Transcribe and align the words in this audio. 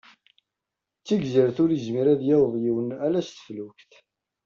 D 0.99 1.03
tigzirt 1.05 1.57
ur 1.63 1.69
yezmir 1.73 2.07
ad 2.13 2.21
yaweḍ 2.27 2.55
yiwen 2.63 2.89
ala 3.05 3.21
s 3.27 3.29
teflukt. 3.31 3.91